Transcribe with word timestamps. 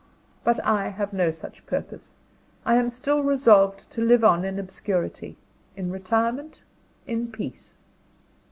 But 0.43 0.59
I 0.65 0.87
have 0.87 1.13
no 1.13 1.29
such 1.29 1.63
purpose; 1.67 2.15
I 2.65 2.75
am 2.77 2.89
still 2.89 3.21
resolved 3.21 3.87
to 3.91 4.01
live 4.01 4.23
on 4.23 4.43
in 4.43 4.57
obscurity, 4.57 5.37
in 5.75 5.91
retirement, 5.91 6.63
in 7.05 7.31
peace. 7.31 7.77